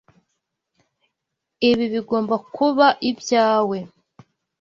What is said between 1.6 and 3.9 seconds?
Ibi bigomba kuba ibyawe.